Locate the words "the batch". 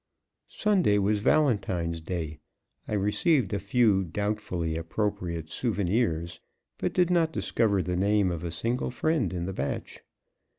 9.45-9.99